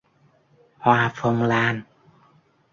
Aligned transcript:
Hoa 0.83 1.05
phong 1.17 1.39
lan 1.51 1.75